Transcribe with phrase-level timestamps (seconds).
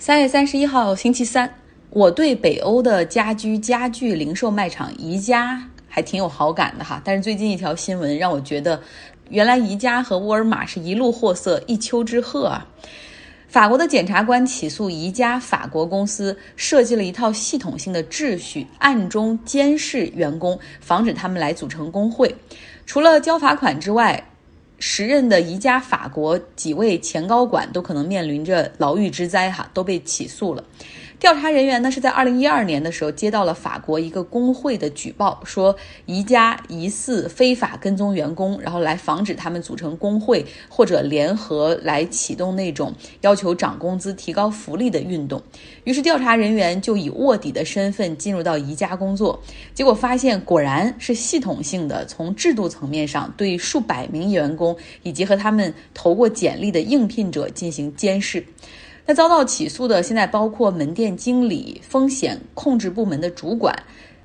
[0.00, 1.52] 三月三十一号星期三，
[1.90, 7.02] 我对北欧的家居家具零售卖场宜家还挺有好感的哈。
[7.04, 8.80] 但是最近一条新闻让我觉得，
[9.28, 12.64] 原来宜家和沃尔玛是一路货色一丘之貉啊。
[13.48, 22.32] 法国的检察官起诉宜家法国公司设计了一套系统性的秩序，暗中监视员工，防止他们来组成工会。
[22.86, 24.30] 除了交罚款之外，
[24.78, 30.62] 时任的宜家法国几位前高管都可能面临着牢狱之灾，哈，都被起诉了。
[31.20, 35.74] 调查人员呢是在二零一二年的时候接到了法国一个工会的举报，说
[36.06, 45.42] 宜家疑似非法跟踪员工，然后来防止他们组成工会或者联合来启动那种要求涨工资、提高福利的运动。
[45.82, 49.42] 于是调查人员就以卧底的身份进入到宜家工作，
[49.74, 58.44] 结果发现果然是系统性的，从制度层面上对数百名员工以及和他们投过简历的应聘者进行监视。
[59.10, 63.74] 那遭到起诉的现在包括门店经理、风险控制部门的主管、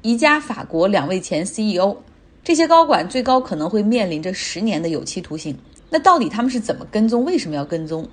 [0.01, 1.95] 宜家法国两位前 CEO，
[2.43, 5.57] 这些高管最高可能会面临着十年的有期徒刑。
[5.89, 7.23] 那到底他们是怎么跟踪？
[7.23, 8.05] 为什么要跟踪？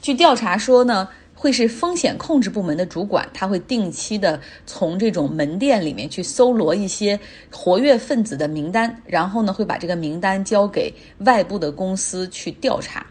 [0.00, 7.18] 据调查说呢，会是风险控制部门的主管，他会定期的从这种门店里面去搜罗一些
[7.50, 13.04] 活跃分子的名单，然后呢会把这个名单交给外部的公司去调查，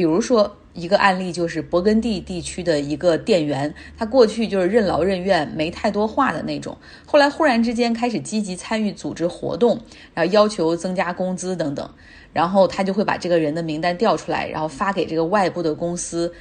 [0.00, 0.56] 比如说。
[0.72, 9.80] 一个案例就是勃艮第地区的一个店员，他过去就是任劳任怨、没太多话的那种，后来忽然之间开始积极参与组织活动，
[10.14, 11.90] 然后要求增加工资等等，
[12.32, 16.32] 然后他就会把这个人的名单调出来，然后发给这个外部的公司，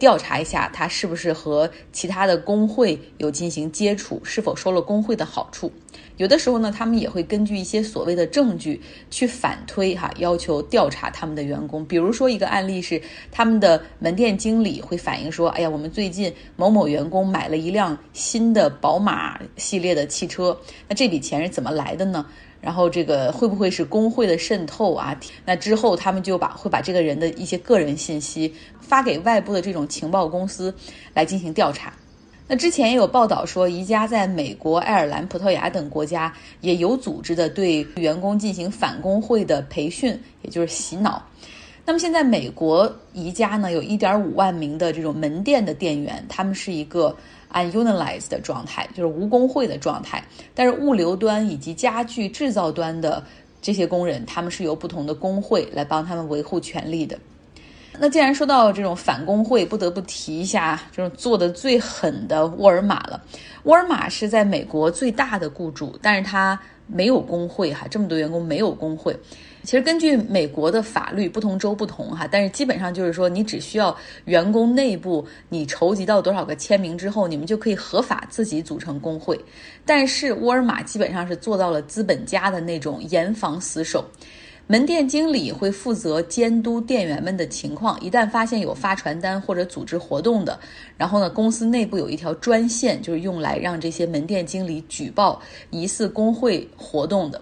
[0.00, 5.70] 调查一下他是不是和其他的工会有进行接触，是否收了工会的好处。
[6.16, 11.84] 有的时候呢，他们也会根据一些所谓的证据去反推哈，要求调查他们的员工。
[11.84, 13.00] 比如说一个案例是，
[13.30, 22.24] 他们的门店经理会反映说：“哎呀，我们最近某某员工买了一辆新的宝马系列的汽车，那这笔钱是怎么来的呢？
[22.62, 25.20] 然后这个会不会是工会的渗透啊？
[25.44, 30.74] 那之后他们就把会把这个人的一些个人信息发给外部的这种情报公司
[31.12, 31.92] 来进行调查。”
[32.48, 41.20] 那之前也有报道说，宜家在美国、爱尔兰、葡萄牙等国家也有组织的对员工进行反工会的培训，也就是洗脑。
[41.84, 47.14] 那么现在美国宜家呢，有一点五万名的这种门店的店员，他们是一个
[47.52, 50.22] unionized 的状态，就是无工会的状态。
[50.54, 53.24] 但是物流端以及家具制造端的
[53.60, 57.18] 这些工人，他们是由不同的工会来帮他们维护权利的。
[58.00, 63.22] 那既然说到这种反工会，不得不提一下这种做的最狠的沃尔玛了。
[63.64, 69.16] 沃尔玛是在美国最大的雇主，但是它没有工会哈，这么多员工没有工会。
[69.64, 73.96] 其实根据美国的法律，不同州不同哈，但是基本上就是说，你只需要
[74.26, 79.36] 员工内部你筹集到多少个签名之后，你们就可以合法自己组成工会。
[79.84, 84.04] 但是沃尔玛基本上是做到了资本家的那种严防死守。
[84.68, 90.58] 门店经理会负责监督店员们的情况，一旦发现有发传单或者组织活动的，
[90.96, 95.40] 然后呢，公司内部有一条专线，就是用来让这些门店经理举报
[95.70, 97.40] 疑似工会活动的。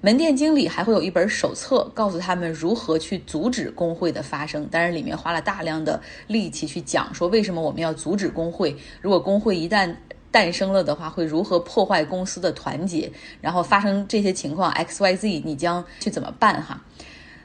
[0.00, 4.66] 门店经理还会有一本手册，告诉他们如何去阻止工会的发生。
[4.68, 8.76] 但是里面花了大量的力气去讲说，为什么我们要阻止工会？
[9.00, 9.94] 如果工会一旦
[10.34, 13.08] 诞生了的话，会如何破坏公司的团结？
[13.40, 16.60] 然后发生这些情况，X Y Z，你将去怎么办？
[16.60, 16.82] 哈，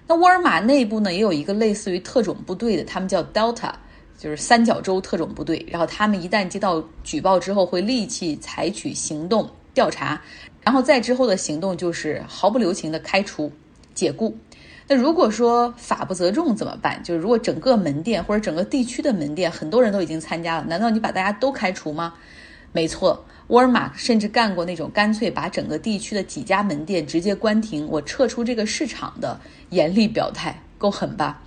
[0.08, 3.72] 那沃尔玛内部呢，也有一个类似于特种部队的，他们叫 Delta，
[4.18, 5.64] 就是三角洲特种部队。
[5.70, 10.20] 然后他们一旦接到举报之后，会立即采取行动调查，
[10.64, 13.52] 然后再之后的行动就是毫不留情的开除、
[13.94, 14.36] 解雇。
[14.88, 17.00] 那如果说法不责众怎么办？
[17.04, 22.16] 就是如果整个门店或者整个地区的门店很多人都已经参加了，难道你把大家都开除吗？
[22.72, 31.42] 没错，沃尔玛甚至干过那种干脆把整个地区的几家门店直接关停，我撤出这个市场的严厉表态，够狠吧？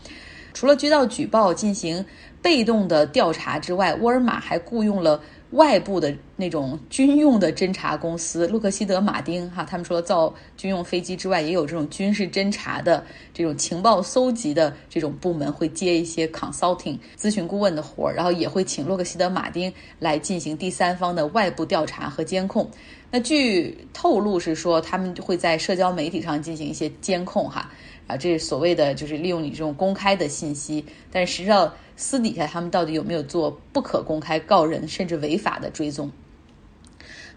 [0.53, 2.05] 除了接到举报进行
[2.43, 5.21] 被动的调查之外，沃尔玛还雇佣了。
[5.53, 22.69] 外部的那种军用的侦察公司，洛克希德马丁哈，他们说造军用飞机之外，也有这种军事侦察的这种情报搜集的这种部门，会接一些 consulting 咨询顾问的活儿，然后也会请洛克希德马丁来进行第三方的外部调查和监控。
[23.11, 27.71] 那据透露是说，他们会在社交媒体上进行一些监控哈。
[28.07, 36.11] 啊，这是所谓的，就是利用你这种公开的信息，但实际上私底下他们到底有没有做不可公开告人甚至违法的追踪？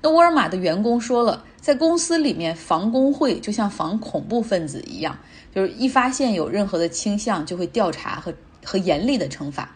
[0.02, 5.18] 那沃尔玛的员工说了，在公司里面防工会就像防恐怖分子一样，
[5.54, 8.34] 就是一发现有任何的倾向就会调查和
[8.64, 9.75] 和严厉的惩罚。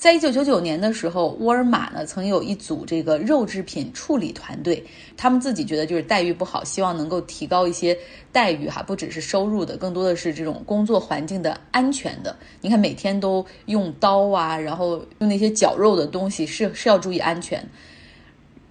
[0.00, 4.82] 在一九九九年的时候，沃尔玛呢曾有一组这个肉制品处理团队，
[5.14, 7.94] 他们自己觉得就是待遇不好，希望能够提高一些
[8.32, 12.34] 待遇哈，不只是收入的，更多的是这种工作环境的安全的。
[12.62, 17.62] 你看每天都用刀啊，然后用那些绞肉的东西，是是要注意安全。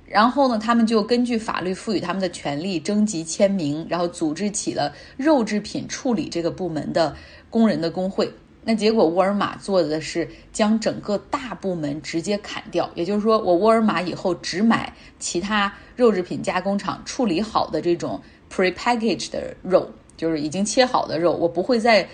[0.08, 7.16] 然后呢，他们就根据法律赋予他们的权利，征集签名，然后组织起了肉制品处理这个部门的
[7.52, 8.28] 工人的工会。
[8.62, 18.22] 那结果，沃尔玛做的是将整个大部门直接砍掉，也就是说，我沃尔玛以后只买其他肉制品加工厂处理好的这种
[18.52, 22.08] prepackaged 的肉，就是已经切好的肉，我不会在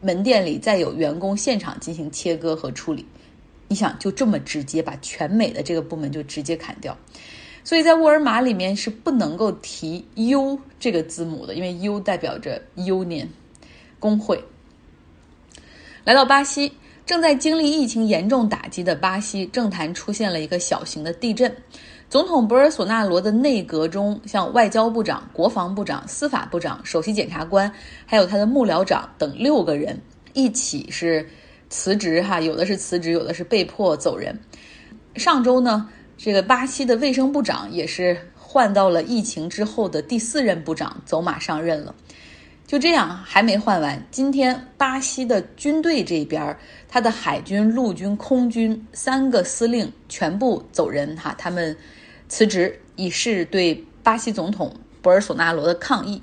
[0.00, 3.04] 门店里再有员工现场进行切割和处理。
[3.66, 6.96] 你想，就这么直接把全美的这个部门就直接砍掉，
[7.64, 13.26] 所以在沃尔玛里面是不能够提 U 这个字母的，因为 U 代表着 union
[13.98, 14.42] 工会。
[16.08, 16.72] 来到巴西，
[17.04, 21.54] 正在经历疫情严重打击的巴西政坛出现了一个小型的地震。
[22.08, 27.70] 总统博尔索纳罗的内阁中，像外交部长、国防部长、司法部长、首席检察官，
[28.06, 30.00] 还有他的幕僚长等六个人
[30.32, 31.28] 一起是
[31.68, 34.34] 辞职哈，有的是辞职，有的是被迫走人。
[35.16, 41.94] 上周呢，这个巴西的卫生部长也是换到了疫情之后的第四任部长走马上任了。
[42.68, 44.06] 就这样还没换完。
[44.10, 46.54] 今天巴西的军队这边，
[46.86, 51.74] 他的海军、陆军、空军三个司令全部走人哈，他们
[52.28, 54.70] 辞职以示对巴西总统
[55.00, 56.20] 博尔索纳罗的抗议。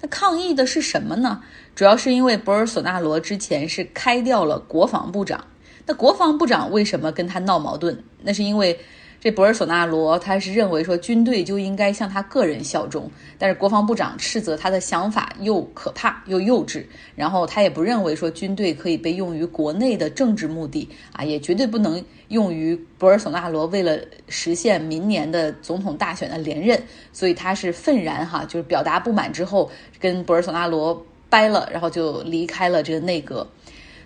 [0.00, 1.40] 那抗议的是什么呢？
[1.76, 5.46] 主要是因为博尔索纳罗之前是开掉了国防部长。
[5.86, 8.02] 那国防部长为什么跟他闹矛盾？
[8.24, 8.76] 那是因为。
[9.24, 16.84] 这博尔索纳罗他是认为说军队就应该向他个人效忠，但是国防部长斥责他的想法又可怕又幼稚，
[17.16, 23.98] 然后他也不认为说军队可以被用于国内的政治目的啊，也绝对不能用于博尔索纳罗为了
[24.28, 26.78] 实现明年的总统大选的连任，
[27.10, 33.48] 所以他是愤然哈，就是表达不满之后跟博尔索纳罗掰了，然后就离开了这个内阁。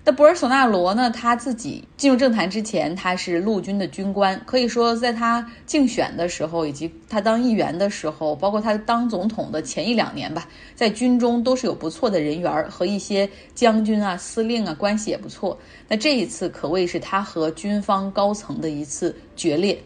[0.09, 1.11] 那博尔索纳罗呢？
[1.11, 15.59] 他自己进入政坛之前，他是陆军的军官，可以说在他竞选的时候，以及他当议员的时候，包括他当总统的前一两年吧，在军中都是有不错的人缘，和一些将军啊、司令啊关系也不错。
[15.87, 19.79] 那这一次可谓是他和军方高层的一次决裂。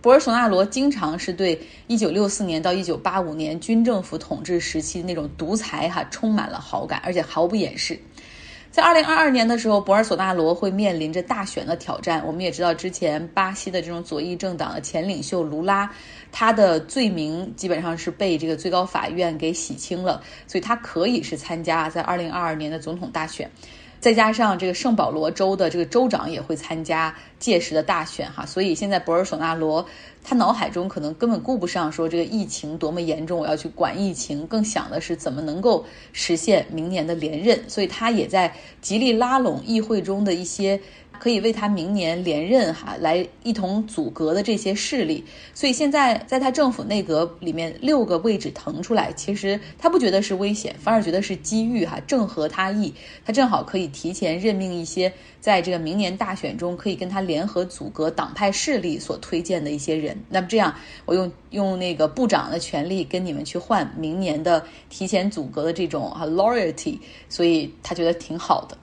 [0.00, 7.98] 博尔索纳罗经常是对1964年到1985年军政府统治时期那种独裁哈充满了好感，而且毫不掩饰。
[8.78, 12.22] 在二零二二年的时候，博尔索纳罗会面临着大选的挑战。
[12.24, 15.90] 我们也知道，之前巴西的这种左翼政党的前领袖卢拉，
[16.30, 23.50] 他的罪名基本上是被这个最高法院给洗清了，所以他可以是参加在二零二二年的总统大选。
[24.00, 29.84] 再加上这个圣保罗州的这个州长也会参加届时的大选哈，所以现在博尔索纳罗
[30.22, 40.80] 他脑海中可能根本顾不上说这个疫情多么严重，我要去管疫情，更想的是怎么能够实现明年的连任，所以他也在极力拉拢议会中的一些。
[41.20, 45.24] 可以为他明年连任哈来一同阻隔的这些势力，
[45.54, 52.92] 所以现在在他政府内阁里面六个位置腾出来，其实他不觉得是危险，反而觉得是机遇哈，正合他意。
[53.24, 60.16] 他正好可以提前任命一些在这个明年大选中可以跟他联合阻隔党派势力所推荐的一些人。
[60.28, 60.74] 那么这样，
[61.04, 66.98] 我用用那个部长的权利跟你们去换明年的提前阻隔的这种啊 loyalty，
[67.28, 68.76] 所以他觉得挺好的。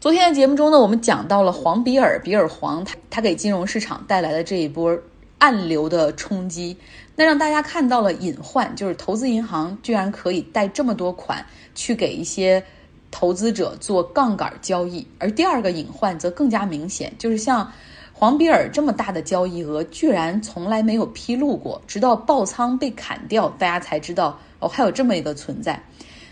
[0.00, 4.96] 昨天的节目中呢，我们讲到了黄比尔，比尔黄，他他给金融市场带来的这一波
[5.38, 6.76] 暗流的冲击，
[7.16, 12.62] 那让大家看到了隐患，就是投资银行居然可以贷这么多款去给一些
[13.10, 15.04] 投资者做杠杆交易。
[15.18, 17.68] 而第二个隐患则更加明显，就是像
[18.12, 25.82] 黄比尔这么大的交易额，居然从来没有披露过，直到爆仓被砍掉，大家才知道哦，还有这么一个存在。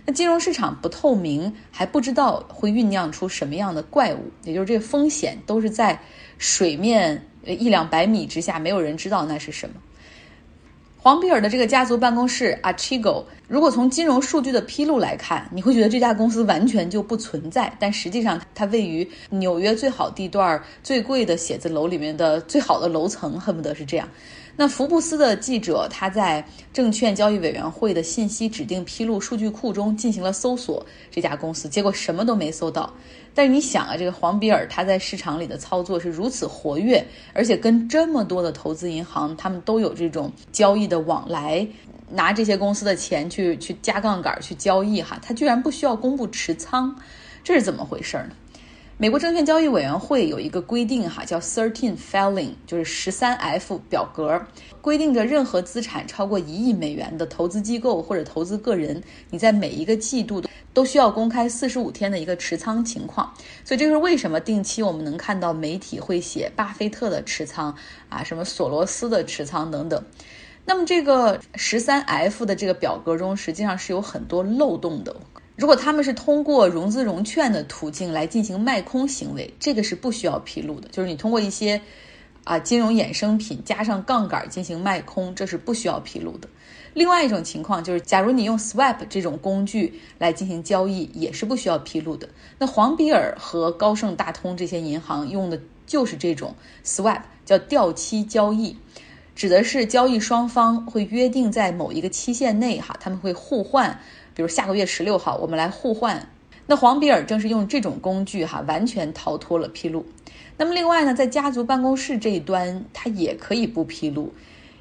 [0.07, 6.01] 那金融市场不透明，还不知道会酝酿出什么样的怪物，也就是这个风险都是在
[6.39, 9.75] 水面一两百米之下，没有人知道那是什么。
[10.99, 24.09] 黄比尔的这个家族办公室 Archigo，如果从金融数据的披露来看，你会觉得这家公司完全就不存在，但实际上它位于纽约最好地段、最贵的写字楼里面的最好的楼层，恨不得是这样。
[24.59, 32.93] 那福布斯的记者他在证券交易委员会的信息指定披露数据库中进行了搜索，这家公司结果什么都没搜到。
[33.35, 41.69] 但是你想啊，这个黄比尔他在市场里的操作是如此活跃，而且跟这么多的投资银行他们都有这种交易的往来，
[42.11, 46.97] 拿这些公司的钱去去加杠杆去交易哈，他居然不需要公布持仓，
[47.45, 48.31] 这是怎么回事呢？
[48.99, 54.41] 美国证券交易委员会有一个规定哈，叫 Thirteen Filing，就是十三 F 表格，
[54.81, 63.31] 规定着任何资产超过一亿美元的投资机构或者投资个人，你在每一个季度都需要公开四十五天的一个持仓情况。
[63.67, 67.77] 所以这是为什么定期我们能看到媒体会写巴菲特的持仓
[68.09, 70.03] 啊，什么索罗斯的持仓等等。
[70.65, 75.15] 那么这个十三 F 的这个表格中，实际上是有很多漏洞的。
[75.57, 80.89] 如果他们是通过融资融券的途径来进行卖空行为，这个是不需要披露的。
[80.91, 81.81] 就是你通过一些
[82.45, 86.49] 啊金融衍生品加上杠杆进行卖空，这是不需要披露的。
[86.93, 92.29] 另外一种情况就是，假如你用 swap 这种工具来进行交易，也是不需要披露的。
[92.59, 98.77] 那黄比尔和高盛、大通这些银行用的就是这种 swap，叫掉期交易，
[99.35, 103.99] 指的是交易双方会约定在某一个期限内，哈，他们会互换。
[104.37, 106.29] 比如下个月十六号，我们来互换。
[106.67, 110.05] 那黄比尔正是用这种工具，哈，完全逃脱了披露。
[110.59, 114.31] 那么另外呢，在家族办公室这一端，他也可以不披露。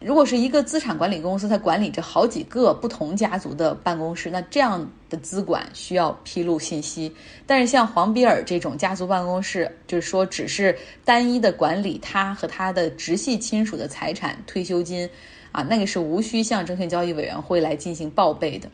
[0.01, 7.11] 如果是一个资产管理公司，它管理着好几个不同家族的办公室，那这样的资管需要披露信息。
[7.47, 15.09] 但是像黄比尔这种家族办公室，就是说只是单一的管理他和他的直系亲属的财产、退休金，
[15.53, 18.69] 啊，那个是无需向证券交易委员会来进行报备的。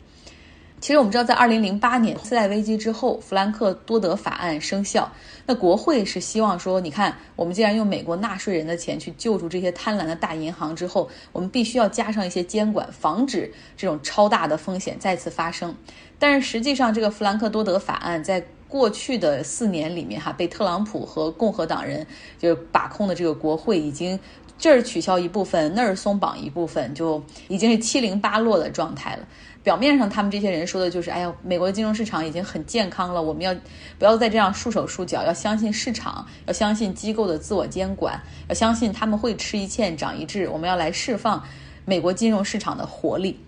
[0.82, 5.08] 其实我们知道，在二零零八年次贷危机之后，弗兰克多德法案生效。
[5.46, 15.72] 那国会是希望说，你看，我们既然用美国纳税人的钱去救助这些贪婪的大银行之后，我们必须要加上一些监管，防止这种超大的风险再次发生。
[16.18, 22.04] 但是实际上，这个弗兰克多德法案在过去的四年里面，哈，被特朗普和共和党人
[22.40, 24.18] 就把控的这个国会已经
[24.58, 29.28] 这儿取消一部分，那儿松绑一部分，就已经是七零八落的状态了。
[29.62, 33.54] 表面上，他们这些人说的就是：哎呀，美国的金融市场已经很健康了，我们要
[33.96, 35.22] 不要再这样束手束脚？
[35.24, 40.48] 要相信市场，要相信机构的自我监管，要相信他们会吃一堑长一智。
[40.48, 41.44] 我们要来释放
[41.84, 43.38] 美国金融市场的活力。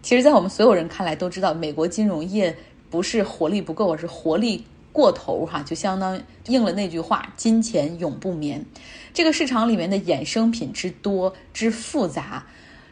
[0.00, 2.56] 其实，在我们所有人看来，都知道美国金融业
[2.88, 5.44] 不是活力不够，而是活力过头。
[5.44, 8.64] 哈，就相当应了那句话：金钱永不眠。
[9.12, 12.46] 这个市场里面的衍生品之多之复杂。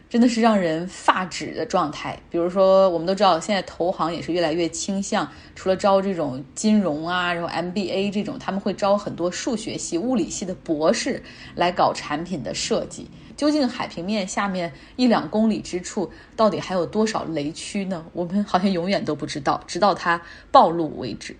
[0.09, 2.19] 真的是让人发指的状态。
[2.31, 11.23] 比如说，我们都知道，现在投行也是越来越倾向，除了招这种金融啊，然后 MBA 这种，他们会招很多数学系、物理系的博士
[11.55, 13.09] 来搞产品的设计。
[13.37, 18.07] 究竟海平面下面一两公里之处，到底还有多少雷区呢？
[18.15, 21.37] 我们好像永远都不知道，直到它暴露为止。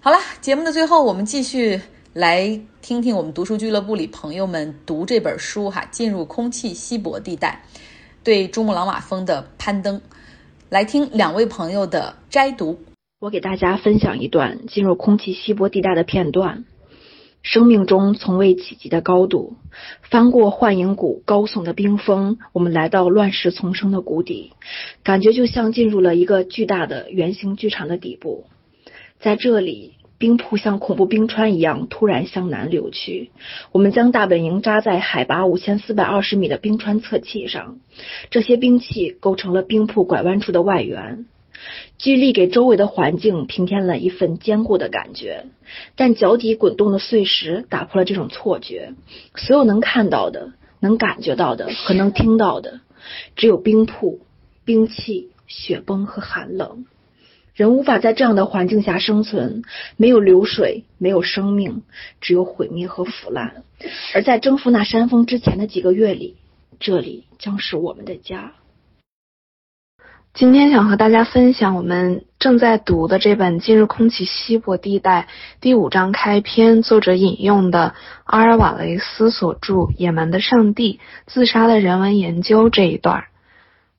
[0.00, 1.78] 好了，节目的最后，我们继续
[2.14, 7.62] 来听听我们读书俱乐部里朋友们读这本书哈，进入空气稀薄地带。
[8.24, 10.00] 对珠穆朗玛峰的攀登，
[10.70, 12.78] 来听两位朋友的摘读。
[13.20, 16.64] 我给大家分享一段进入空气稀薄地带的片段。
[17.42, 19.58] 生命中从未企及的高度，
[20.10, 24.54] 翻过幻影谷高耸的冰峰，我们来到乱石丛生的谷底，
[25.02, 28.46] 感觉就像进入了一个巨大的圆形剧场的底部。
[29.20, 29.96] 在这里。
[30.18, 33.30] 冰瀑像恐怖冰川一样突然向南流去。
[33.72, 37.78] 我们将大本营扎在海拔五千四百二十米的冰川侧砌上，
[38.30, 41.26] 这些冰砌构成了冰瀑拐弯处的外缘。
[41.98, 45.46] 巨力给周围的环境平添了一份坚固的感觉，
[45.96, 48.92] 但脚底滚动的碎石打破了这种错觉。
[49.36, 52.80] 所有能看到的、能感觉到的和能听到的，
[53.36, 54.20] 只有冰瀑、
[54.64, 56.84] 冰气、雪崩和寒冷。
[57.54, 59.62] 人无法在这样的环境下生存，
[59.96, 61.82] 没有流水，没有生命，
[62.20, 63.62] 只有毁灭和腐烂。
[64.12, 66.36] 而在征服那山峰之前的几个月里，
[66.80, 68.52] 这里将是我们的家。
[70.32, 75.28] 今天想和大家分享我们正在读的这本《进入空气稀薄地带》
[75.60, 77.94] 第五章开篇，作者引用的
[78.24, 83.26] 阿尔瓦雷斯所著《野蛮的上帝：自杀的人文研究》这一段。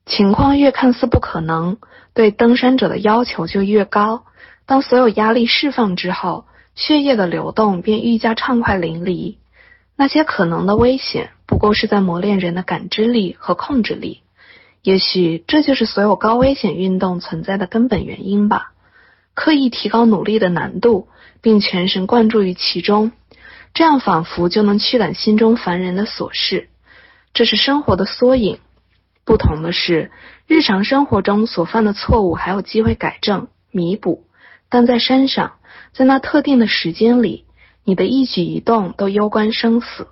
[0.06, 1.76] 情况越看似不可能。
[2.14, 4.24] 对登山者的要求就越高。
[4.64, 9.36] 当所有压力释放之后，血液的流动便愈加畅快淋漓。
[9.96, 14.22] 那些可能的危险，不过是在磨练人的感知力和控制力。
[14.82, 18.72] 也许这就是所有高危险运动存在的根本原因吧。
[19.34, 21.08] 刻意提高努力的难度，
[21.42, 23.12] 并全神贯注于其中，
[23.74, 26.68] 这样仿佛就能驱赶心中烦人的琐事。
[27.34, 28.58] 这是生活的缩影。
[29.26, 30.12] 不同的是，
[30.46, 34.24] 日常生活中所犯的错误还有机会改正、弥补，
[34.70, 35.54] 但在山上，
[35.92, 37.44] 在那特定的时间里，
[37.84, 40.06] 你的一举一动都攸关生死。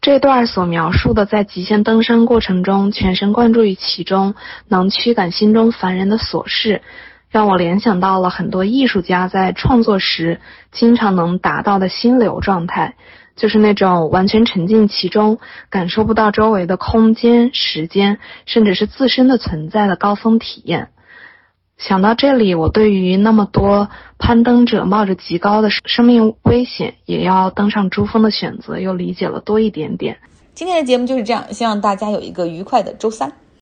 [0.00, 4.36] 这段所描述的在极限登山过程中全神贯注于其中，
[4.68, 6.82] 能驱赶心中烦人的琐事，
[7.30, 12.94] 让我联想到了很多艺术家在创作时经常能达到的心流状态，
[13.40, 15.38] 就是那种完全沉浸其中，
[15.70, 20.90] 感受不到周围的空间、时间，甚至是自身的存在的高峰体验。
[21.78, 30.18] 想到这里，我对于那么多攀登者冒着极高的生命危险也要登上珠峰的选择，又理解了多一点点。
[30.52, 33.32] 今天的节目就是这样，希望大家有一个愉快的周三。